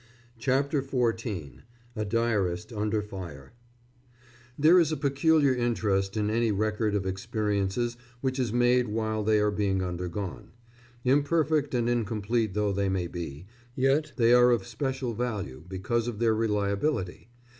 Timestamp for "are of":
14.33-14.65